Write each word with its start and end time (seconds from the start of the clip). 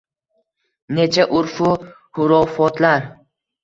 Necha 0.95 1.27
urfu 1.43 1.71
hurofotlar 2.17 3.11